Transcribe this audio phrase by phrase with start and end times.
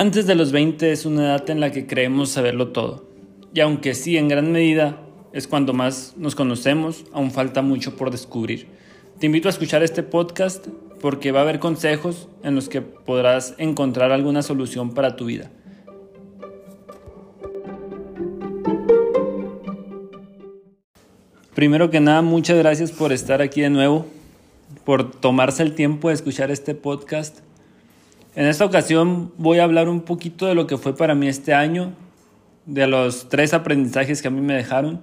[0.00, 3.08] Antes de los 20 es una edad en la que creemos saberlo todo.
[3.52, 5.00] Y aunque sí, en gran medida
[5.32, 8.68] es cuando más nos conocemos, aún falta mucho por descubrir.
[9.18, 10.68] Te invito a escuchar este podcast
[11.00, 15.50] porque va a haber consejos en los que podrás encontrar alguna solución para tu vida.
[21.56, 24.06] Primero que nada, muchas gracias por estar aquí de nuevo,
[24.84, 27.40] por tomarse el tiempo de escuchar este podcast.
[28.38, 31.54] En esta ocasión voy a hablar un poquito de lo que fue para mí este
[31.54, 31.94] año,
[32.66, 35.00] de los tres aprendizajes que a mí me dejaron.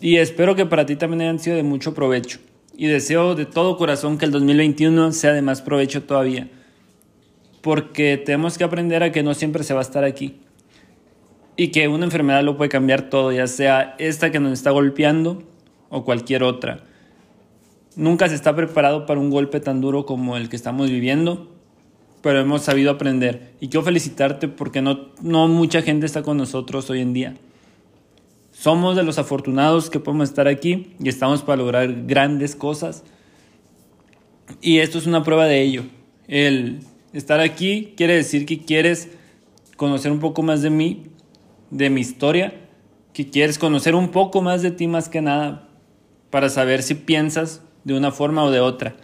[0.00, 2.38] Y espero que para ti también hayan sido de mucho provecho.
[2.76, 6.48] Y deseo de todo corazón que el 2021 sea de más provecho todavía.
[7.62, 10.38] Porque tenemos que aprender a que no siempre se va a estar aquí
[11.56, 15.42] y que una enfermedad lo puede cambiar todo, ya sea esta que nos está golpeando
[15.88, 16.84] o cualquier otra.
[17.96, 21.48] Nunca se está preparado para un golpe tan duro como el que estamos viviendo,
[22.22, 23.52] pero hemos sabido aprender.
[23.60, 27.34] Y quiero felicitarte porque no, no mucha gente está con nosotros hoy en día.
[28.52, 33.02] Somos de los afortunados que podemos estar aquí y estamos para lograr grandes cosas.
[34.60, 35.82] Y esto es una prueba de ello.
[36.28, 36.80] El
[37.12, 39.10] estar aquí quiere decir que quieres
[39.76, 41.04] conocer un poco más de mí
[41.70, 42.54] de mi historia,
[43.12, 45.68] que quieres conocer un poco más de ti más que nada,
[46.30, 48.94] para saber si piensas de una forma o de otra.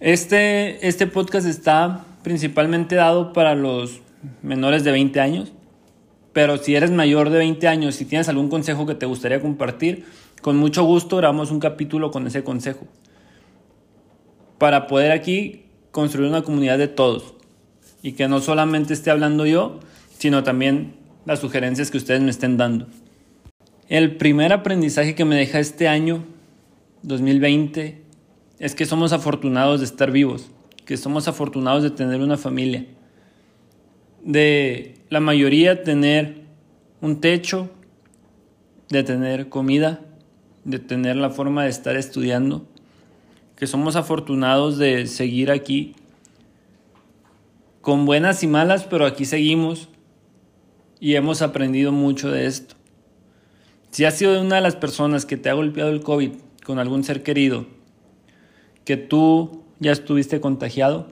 [0.00, 4.00] Este, este podcast está principalmente dado para los
[4.40, 5.52] menores de 20 años,
[6.32, 10.06] pero si eres mayor de 20 años y tienes algún consejo que te gustaría compartir,
[10.40, 12.86] con mucho gusto grabamos un capítulo con ese consejo.
[14.56, 17.34] Para poder aquí construir una comunidad de todos
[18.02, 19.80] y que no solamente esté hablando yo,
[20.16, 20.94] sino también
[21.26, 22.86] las sugerencias que ustedes me estén dando.
[23.90, 26.24] El primer aprendizaje que me deja este año,
[27.02, 28.09] 2020,
[28.60, 30.50] es que somos afortunados de estar vivos,
[30.84, 32.86] que somos afortunados de tener una familia,
[34.22, 36.42] de la mayoría tener
[37.00, 37.70] un techo,
[38.90, 40.02] de tener comida,
[40.64, 42.66] de tener la forma de estar estudiando,
[43.56, 45.94] que somos afortunados de seguir aquí
[47.80, 49.88] con buenas y malas, pero aquí seguimos
[51.00, 52.74] y hemos aprendido mucho de esto.
[53.90, 56.32] Si has sido una de las personas que te ha golpeado el COVID
[56.62, 57.79] con algún ser querido,
[58.84, 61.08] que tú ya estuviste contagiado,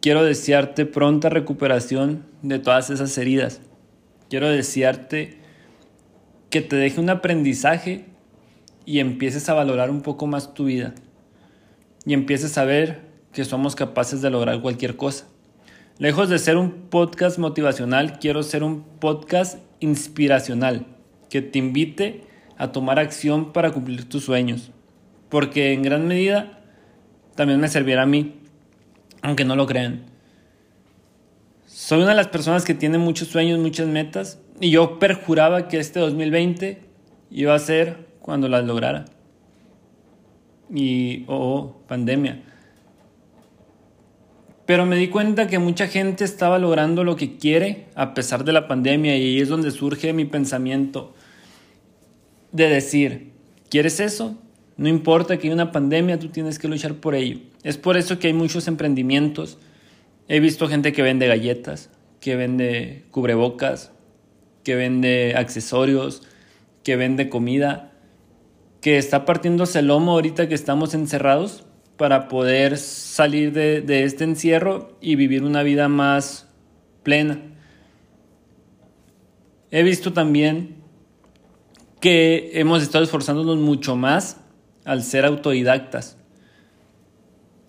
[0.00, 3.60] quiero desearte pronta recuperación de todas esas heridas.
[4.28, 5.38] Quiero desearte
[6.50, 8.06] que te deje un aprendizaje
[8.84, 10.94] y empieces a valorar un poco más tu vida.
[12.04, 13.00] Y empieces a ver
[13.32, 15.26] que somos capaces de lograr cualquier cosa.
[15.98, 20.86] Lejos de ser un podcast motivacional, quiero ser un podcast inspiracional
[21.30, 22.24] que te invite
[22.58, 24.70] a tomar acción para cumplir tus sueños.
[25.28, 26.60] Porque en gran medida
[27.34, 28.40] también me servirá a mí,
[29.22, 30.04] aunque no lo crean.
[31.66, 35.78] Soy una de las personas que tiene muchos sueños, muchas metas, y yo perjuraba que
[35.78, 36.80] este 2020
[37.30, 39.04] iba a ser cuando las lograra.
[40.74, 42.42] Y, oh, pandemia.
[44.64, 48.52] Pero me di cuenta que mucha gente estaba logrando lo que quiere a pesar de
[48.52, 51.14] la pandemia y ahí es donde surge mi pensamiento
[52.50, 53.32] de decir,
[53.68, 54.36] ¿quieres eso?
[54.76, 57.40] No importa que haya una pandemia, tú tienes que luchar por ello.
[57.62, 59.58] Es por eso que hay muchos emprendimientos.
[60.28, 63.92] He visto gente que vende galletas, que vende cubrebocas,
[64.64, 66.22] que vende accesorios,
[66.82, 67.92] que vende comida,
[68.80, 71.64] que está partiéndose el lomo ahorita que estamos encerrados
[71.96, 76.48] para poder salir de, este encierro y vivir una vida más
[77.02, 77.40] plena.
[79.70, 80.76] He visto también
[82.00, 84.40] que hemos estado esforzándonos mucho más
[84.86, 86.16] al ser autodidactas.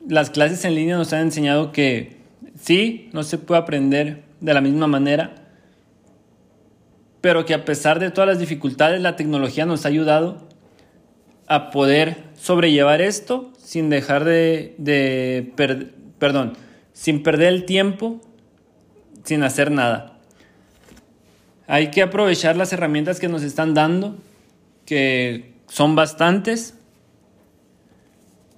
[0.07, 2.17] Las clases en línea nos han enseñado que
[2.57, 5.35] sí, no se puede aprender de la misma manera,
[7.19, 10.47] pero que a pesar de todas las dificultades, la tecnología nos ha ayudado
[11.47, 15.51] a poder sobrellevar esto sin dejar de,
[16.19, 16.53] perdón,
[16.94, 18.21] sin perder el tiempo,
[19.24, 20.19] sin hacer nada.
[21.65, 24.15] Hay que aprovechar las herramientas que nos están dando,
[24.86, 26.76] que son bastantes.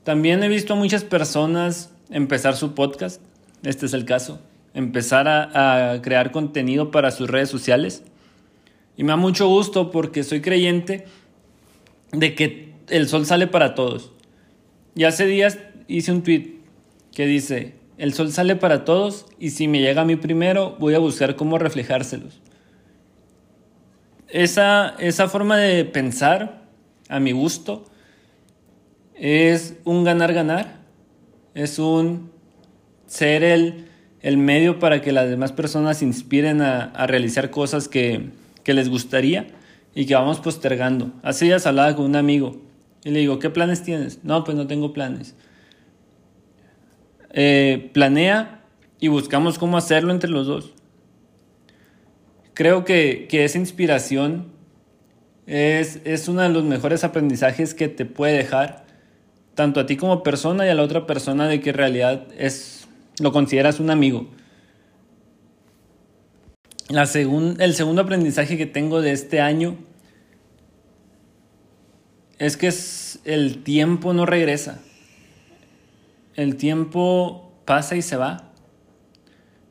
[0.03, 3.21] También he visto muchas personas empezar su podcast,
[3.63, 4.39] este es el caso,
[4.73, 8.03] empezar a, a crear contenido para sus redes sociales.
[8.97, 11.05] Y me da mucho gusto porque soy creyente
[12.11, 14.11] de que el sol sale para todos.
[14.95, 16.59] Y hace días hice un tweet
[17.13, 20.95] que dice, el sol sale para todos y si me llega a mí primero voy
[20.95, 22.39] a buscar cómo reflejárselos.
[24.29, 26.63] Esa, esa forma de pensar,
[27.09, 27.85] a mi gusto,
[29.19, 30.79] es un ganar-ganar.
[31.53, 32.31] Es un
[33.05, 33.85] ser el,
[34.21, 38.29] el medio para que las demás personas se inspiren a, a realizar cosas que,
[38.63, 39.47] que, les gustaría
[39.93, 41.11] y que vamos postergando.
[41.21, 42.61] Hace días hablaba con un amigo
[43.03, 44.23] y le digo, ¿qué planes tienes?
[44.23, 45.35] No, pues no tengo planes.
[47.31, 48.63] Eh, planea
[48.99, 50.73] y buscamos cómo hacerlo entre los dos.
[52.53, 54.47] Creo que, que esa inspiración
[55.47, 58.88] es, es uno de los mejores aprendizajes que te puede dejar
[59.59, 62.87] tanto a ti como persona y a la otra persona de que en realidad es,
[63.19, 64.29] lo consideras un amigo.
[66.87, 69.75] La el segundo aprendizaje que tengo de este año
[72.37, 74.79] es que es, el tiempo no regresa.
[76.35, 78.53] El tiempo pasa y se va.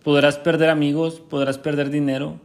[0.05, 2.38] Podrás perder amigos, podrás perder dinero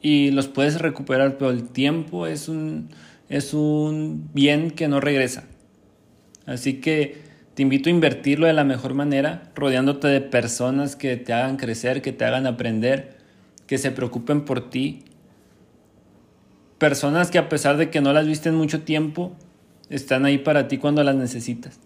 [0.00, 2.88] y los puedes recuperar, pero el tiempo es un,
[3.28, 5.44] es un bien que no regresa.
[6.46, 7.16] Así que
[7.54, 12.02] te invito a invertirlo de la mejor manera, rodeándote de personas que te hagan crecer,
[12.02, 13.18] que te hagan aprender,
[13.66, 15.04] que se preocupen por ti.
[16.78, 19.32] Personas que a pesar de que no las viste en mucho tiempo,
[19.90, 21.78] están ahí para ti cuando las necesitas.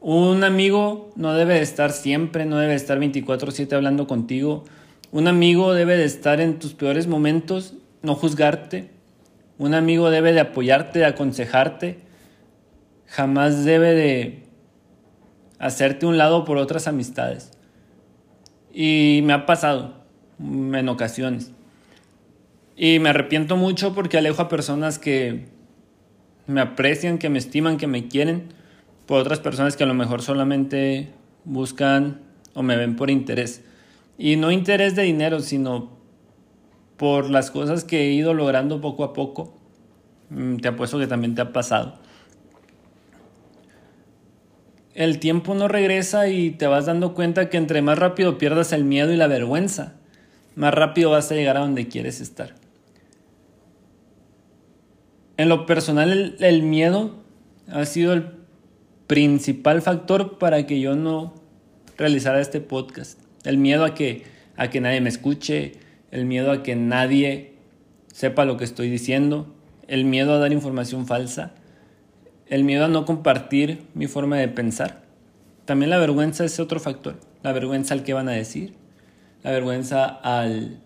[0.00, 4.64] Un amigo no debe de estar siempre, no debe de estar 24/7 hablando contigo.
[5.12, 8.90] Un amigo debe de estar en tus peores momentos, no juzgarte.
[9.58, 12.05] Un amigo debe de apoyarte, de aconsejarte.
[13.06, 14.46] Jamás debe de
[15.58, 17.52] hacerte un lado por otras amistades.
[18.72, 20.04] Y me ha pasado
[20.38, 21.52] en ocasiones.
[22.76, 25.46] Y me arrepiento mucho porque alejo a personas que
[26.46, 28.48] me aprecian, que me estiman, que me quieren,
[29.06, 31.10] por otras personas que a lo mejor solamente
[31.44, 32.20] buscan
[32.54, 33.62] o me ven por interés.
[34.18, 35.90] Y no interés de dinero, sino
[36.96, 39.54] por las cosas que he ido logrando poco a poco.
[40.30, 41.98] Mm, te apuesto que también te ha pasado.
[44.96, 48.84] El tiempo no regresa y te vas dando cuenta que entre más rápido pierdas el
[48.84, 49.92] miedo y la vergüenza,
[50.54, 52.54] más rápido vas a llegar a donde quieres estar.
[55.36, 57.14] En lo personal, el, miedo
[57.68, 58.24] ha sido el
[59.06, 61.34] principal factor para que yo no
[61.98, 63.20] realizara este podcast.
[63.44, 64.24] El miedo a que,
[64.56, 65.72] a que nadie me escuche,
[66.10, 67.52] el miedo a que nadie
[68.14, 69.54] sepa lo que estoy diciendo,
[69.88, 71.52] el miedo a dar información falsa,
[72.48, 75.02] el miedo a no compartir mi forma de pensar.
[75.64, 77.16] También la vergüenza es otro factor.
[77.42, 78.74] La vergüenza al que van a decir,
[79.42, 80.80] la vergüenza al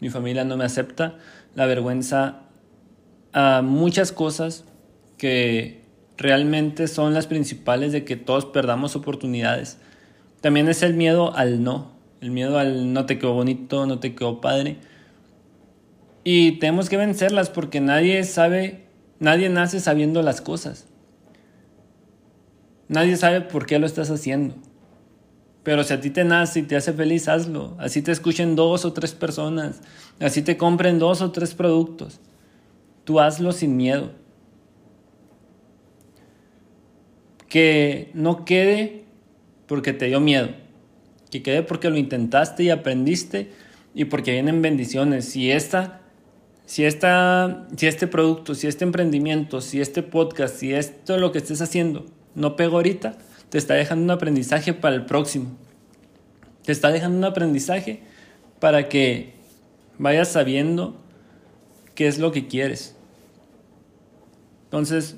[0.00, 1.16] mi familia no me acepta,
[1.54, 2.40] la vergüenza
[3.32, 4.64] a muchas cosas
[5.16, 5.82] que
[6.16, 9.78] realmente son las principales de que todos perdamos oportunidades.
[10.40, 14.14] También es el miedo al no, el miedo al no te quedó bonito, no te
[14.16, 14.78] quedó padre.
[16.24, 18.81] Y tenemos que vencerlas porque nadie sabe,
[19.22, 20.86] nadie nace sabiendo las cosas.
[22.88, 24.54] Nadie sabe por qué lo estás haciendo.
[25.62, 27.74] Pero si a ti te nace y te hace feliz, hazlo.
[27.78, 29.80] Así te escuchen dos o tres personas.
[30.20, 32.20] Así te compren dos o tres productos.
[33.04, 34.10] Tú hazlo sin miedo.
[37.48, 39.04] Que no quede
[39.66, 40.48] porque te dio miedo.
[41.30, 43.52] Que quede porque lo intentaste y aprendiste
[43.94, 45.26] y porque vienen bendiciones.
[45.26, 46.01] Si esta
[46.72, 51.36] si, esta, si este producto, si este emprendimiento, si este podcast, si esto lo que
[51.36, 53.18] estés haciendo no pego ahorita,
[53.50, 55.50] te está dejando un aprendizaje para el próximo.
[56.64, 58.00] Te está dejando un aprendizaje
[58.58, 59.34] para que
[59.98, 60.96] vayas sabiendo
[61.94, 62.96] qué es lo que quieres.
[64.64, 65.16] Entonces,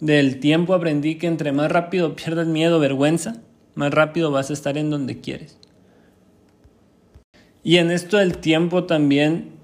[0.00, 3.36] del tiempo aprendí que entre más rápido pierdas miedo, vergüenza,
[3.76, 5.56] más rápido vas a estar en donde quieres.
[7.62, 9.61] Y en esto del tiempo también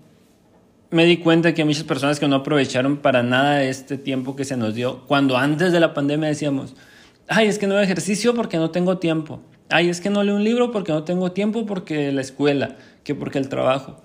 [0.90, 4.44] me di cuenta que hay muchas personas que no aprovecharon para nada este tiempo que
[4.44, 5.04] se nos dio.
[5.06, 6.74] Cuando antes de la pandemia decíamos,
[7.28, 9.40] ay, es que no ejercicio porque no tengo tiempo.
[9.68, 13.14] Ay, es que no leo un libro porque no tengo tiempo porque la escuela, que
[13.14, 14.02] porque el trabajo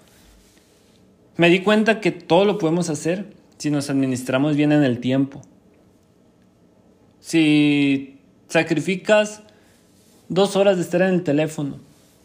[1.38, 5.42] me di cuenta que todo lo podemos hacer si nos administramos bien en el tiempo.
[7.20, 9.42] Si sacrificas
[10.30, 11.80] dos horas de estar en el teléfono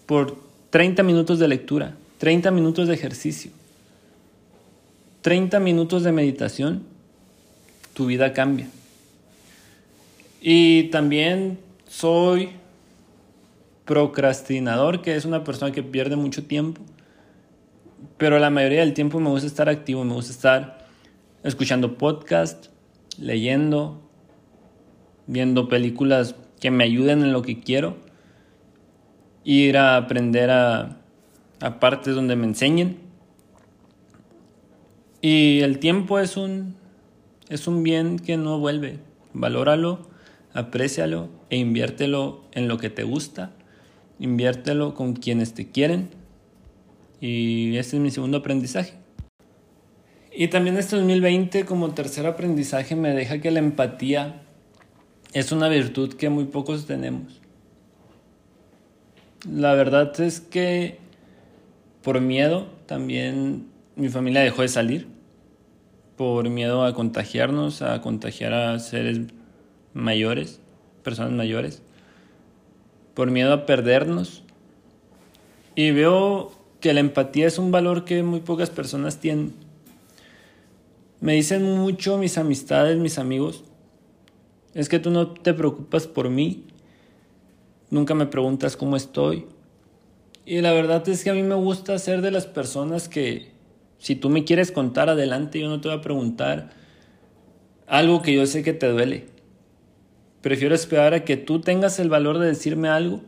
[0.06, 0.36] por
[0.70, 3.50] 30 minutos de lectura, 30 minutos de ejercicio,
[5.22, 6.84] 30 minutos de meditación,
[7.94, 8.68] tu vida cambia.
[10.40, 11.58] Y también
[11.88, 12.50] soy
[13.84, 16.82] procrastinador, que es una persona que pierde mucho tiempo
[18.16, 20.86] pero la mayoría del tiempo me gusta estar activo, me gusta estar
[21.42, 22.66] escuchando podcast,
[23.18, 24.00] leyendo,
[25.26, 27.96] viendo películas que me ayuden en lo que quiero,
[29.44, 30.98] ir a aprender a,
[31.60, 32.98] a partes donde me enseñen.
[35.20, 36.76] Y el tiempo es un,
[37.48, 38.98] es un bien que no vuelve.
[39.32, 40.08] Valóralo,
[40.52, 43.52] aprécialo e inviértelo en lo que te gusta,
[44.18, 46.10] inviértelo con quienes te quieren.
[47.20, 48.94] Y este es mi segundo aprendizaje.
[50.32, 54.42] Y también este 2020 como tercer aprendizaje me deja que la empatía
[55.32, 57.40] es una virtud que muy pocos tenemos.
[59.50, 60.98] La verdad es que
[62.02, 63.66] por miedo también
[63.98, 65.08] mi familia dejó de salir.
[66.16, 69.20] Por miedo a contagiarnos, a contagiar a seres
[69.92, 70.60] mayores,
[71.02, 71.82] personas mayores.
[73.14, 74.44] Por miedo a perdernos.
[75.74, 79.52] Y veo que la empatía es un valor que muy pocas personas tienen.
[81.20, 83.64] Me dicen mucho mis amistades, mis amigos,
[84.74, 86.64] es que tú no te preocupas por mí,
[87.90, 89.46] nunca me preguntas cómo estoy.
[90.46, 93.57] Y la verdad es que a mí me gusta ser de las personas que
[93.98, 96.70] si tú me quieres contar adelante, yo no te voy a preguntar
[97.86, 99.26] algo que yo sé que te duele.
[100.40, 103.20] Prefiero esperar a que tú tengas el valor de decirme algo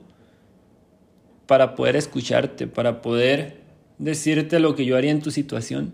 [1.47, 3.61] para poder escucharte, para poder
[3.99, 5.93] decirte lo que yo haría en tu situación,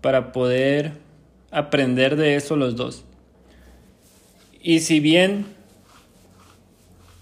[0.00, 0.92] para poder
[1.50, 3.04] aprender de eso los dos.
[4.62, 5.44] Y si bien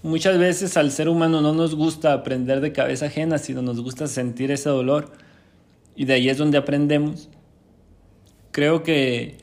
[0.01, 4.07] muchas veces al ser humano no nos gusta aprender de cabeza ajena, sino nos gusta
[4.07, 5.11] sentir ese dolor,
[5.99, 7.27] y de ahí es donde aprendemos,
[8.51, 9.35] creo que,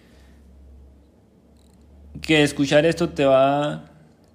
[2.23, 3.91] que escuchar esto te va a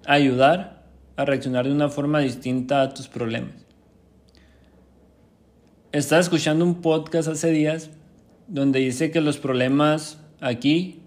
[0.06, 0.86] ayudar
[1.16, 3.56] a reaccionar de una forma distinta a tus problemas.
[5.90, 7.90] Estaba escuchando un podcast hace días
[8.46, 11.00] donde dice que los problemas aquí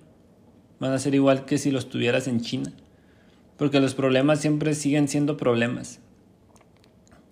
[0.81, 2.73] van a ser igual que si los tuvieras en China,
[3.55, 6.01] porque los problemas siempre siguen siendo problemas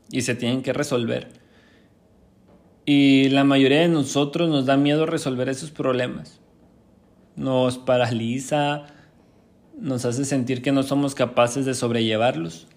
[0.10, 1.43] y se tienen que resolver.
[2.86, 6.40] Y la mayoría de nosotros nos da miedo resolver esos problemas.
[7.36, 8.88] Nos paraliza,
[9.80, 12.68] nos hace sentir que no somos capaces de sobrellevarlos.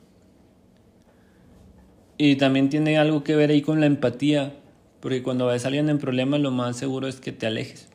[2.18, 4.54] Y también tiene algo que ver ahí con la empatía,
[5.00, 7.88] porque cuando ves a alguien en problemas lo más seguro es que te alejes.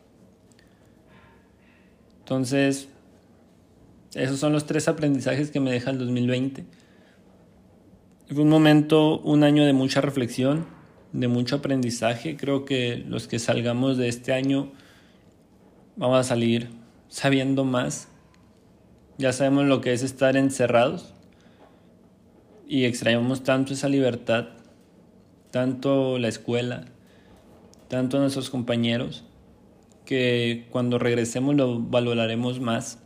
[2.19, 2.89] Entonces,
[4.13, 6.65] esos son los tres aprendizajes que me deja el 2020.
[8.27, 10.65] Fue un momento, un año de mucha reflexión,
[11.13, 12.37] de mucho aprendizaje.
[12.37, 14.71] Creo que los que salgamos de este año
[15.95, 16.69] vamos a salir
[17.09, 18.07] sabiendo más
[19.21, 21.13] ya sabemos lo que es estar encerrados
[22.67, 24.47] y extrañamos tanto esa libertad,
[25.51, 26.85] tanto la escuela,
[27.87, 29.23] tanto a nuestros compañeros,
[30.05, 32.97] que cuando regresemos lo valoraremos más.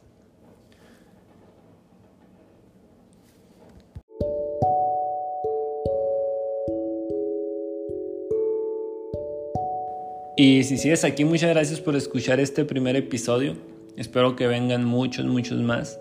[10.37, 13.55] Y si sigues aquí, muchas gracias por escuchar este primer episodio.
[13.95, 15.97] Espero que vengan muchos, muchos más.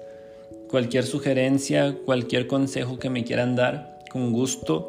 [0.68, 4.88] Cualquier sugerencia, cualquier consejo que me quieran dar, con gusto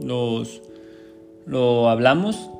[0.00, 0.62] los
[1.46, 2.50] lo hablamos.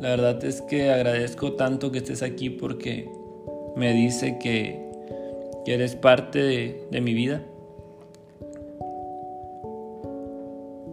[0.00, 3.06] La verdad es que agradezco tanto que estés aquí porque
[3.76, 4.82] me dice que,
[5.66, 7.44] eres parte de, de mi vida.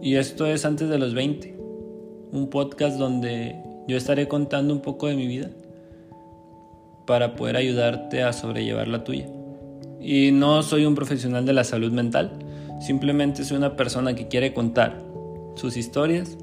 [0.02, 1.54] Y esto es antes de los 20,
[2.32, 5.50] un podcast donde yo estaré contando un poco de mi vida
[7.06, 9.26] para poder ayudarte a sobrellevar la tuya.
[10.00, 12.32] Y no soy un profesional de la salud mental,
[12.80, 15.02] simplemente soy una persona que quiere contar
[15.54, 16.36] sus historias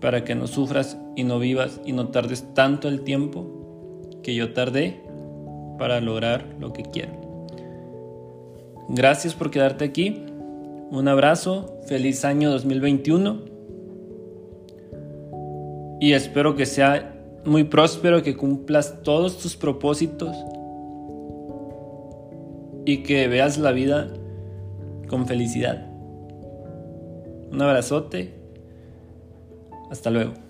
[0.00, 4.52] para que no sufras y no vivas y no tardes tanto el tiempo que yo
[4.52, 5.02] tardé
[5.78, 7.12] para lograr lo que quiero.
[8.88, 10.22] Gracias por quedarte aquí.
[10.90, 13.55] Un abrazo, feliz año 2021
[16.00, 20.36] y espero que sea muy próspero, que cumplas todos tus propósitos
[22.84, 24.08] y que veas la vida
[25.08, 25.86] con felicidad.
[27.50, 28.34] Un abrazote.
[29.90, 30.45] Hasta luego.